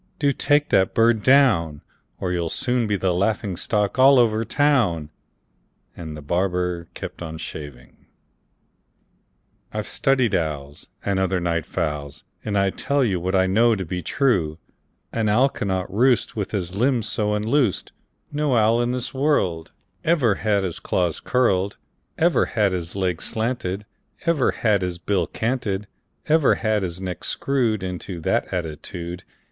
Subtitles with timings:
[0.17, 1.83] Do take that bird down,
[2.19, 5.11] Or you'll soon be the laughing stock all over town!"
[5.95, 8.07] And the barber kept on shaving.
[9.71, 13.85] "I've studied owls, And other night fowls, And I tell you What I know to
[13.85, 14.57] be true:
[15.13, 17.91] An owl cannot roost With his limbs so unloosed;
[18.31, 19.69] No owl in this world
[20.03, 21.77] Ever had his claws curled,
[22.17, 23.85] Ever had his legs slanted,
[24.25, 25.85] Ever had his bill canted,
[26.25, 29.23] Ever had his neck screwed Into that attitude.